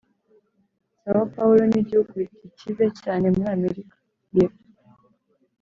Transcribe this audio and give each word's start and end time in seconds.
são 1.03 1.21
paulo 1.35 1.61
nigihugu 1.69 2.17
gikize 2.39 2.85
cyane 3.01 3.25
muri 3.35 3.47
amerika 3.55 3.95
yepfo. 4.35 4.63